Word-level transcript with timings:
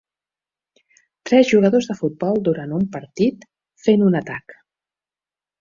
Tres 1.31 1.51
jugadors 1.51 1.89
de 1.91 1.97
futbol 2.01 2.41
durant 2.49 2.75
un 2.81 2.89
partit, 2.97 3.47
fent 3.85 4.09
un 4.11 4.21
atac. 4.25 4.61